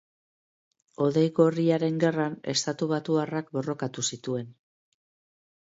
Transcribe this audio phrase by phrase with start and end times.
[1.05, 4.53] Hodei Gorriaren Gerran estatubatuarrak borrokatu zituen.